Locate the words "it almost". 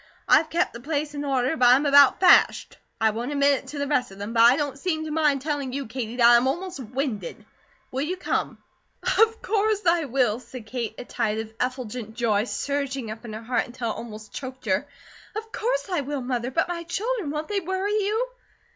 13.91-14.33